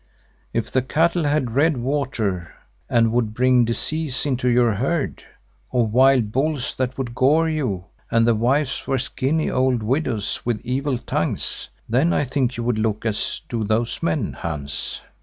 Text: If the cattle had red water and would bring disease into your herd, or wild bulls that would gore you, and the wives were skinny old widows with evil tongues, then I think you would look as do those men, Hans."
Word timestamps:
If 0.51 0.71
the 0.71 0.81
cattle 0.81 1.25
had 1.25 1.53
red 1.53 1.77
water 1.77 2.55
and 2.89 3.11
would 3.11 3.35
bring 3.35 3.65
disease 3.65 4.25
into 4.25 4.49
your 4.49 4.73
herd, 4.73 5.23
or 5.69 5.85
wild 5.85 6.31
bulls 6.31 6.73
that 6.77 6.97
would 6.97 7.13
gore 7.13 7.47
you, 7.47 7.85
and 8.09 8.25
the 8.27 8.33
wives 8.33 8.87
were 8.87 8.97
skinny 8.97 9.51
old 9.51 9.83
widows 9.83 10.43
with 10.43 10.59
evil 10.65 10.97
tongues, 10.97 11.69
then 11.87 12.13
I 12.13 12.23
think 12.23 12.57
you 12.57 12.63
would 12.63 12.79
look 12.79 13.05
as 13.05 13.41
do 13.47 13.63
those 13.63 14.01
men, 14.01 14.33
Hans." 14.33 15.01